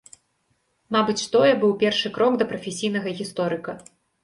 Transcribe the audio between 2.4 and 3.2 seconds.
да прафесійнага